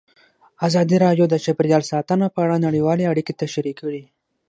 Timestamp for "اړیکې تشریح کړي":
3.11-4.03